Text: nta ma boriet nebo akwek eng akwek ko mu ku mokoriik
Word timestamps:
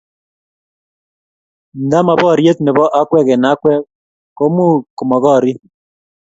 nta 1.87 1.99
ma 2.07 2.13
boriet 2.21 2.57
nebo 2.63 2.83
akwek 2.99 3.27
eng 3.35 3.45
akwek 3.51 3.81
ko 4.37 4.43
mu 4.55 4.67
ku 4.97 5.03
mokoriik 5.09 5.59